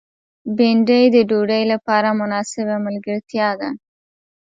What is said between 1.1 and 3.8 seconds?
د ډوډۍ لپاره مناسبه ملګرتیا ده